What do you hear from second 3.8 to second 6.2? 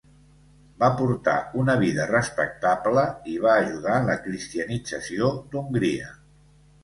en la cristianització d'Hongria.